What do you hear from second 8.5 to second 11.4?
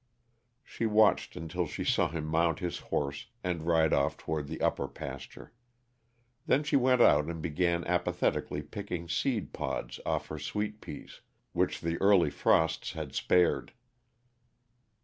picking seed pods off her sweet peas,